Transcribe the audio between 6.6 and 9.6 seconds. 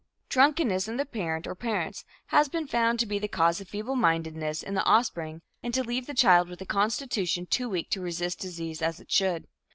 constitution too weak to resist disease as it should.